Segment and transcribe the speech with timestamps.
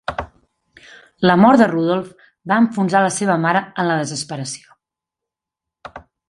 [1.29, 4.79] La mort de Rudolf va enfonsar a la seva mare en la desesperació.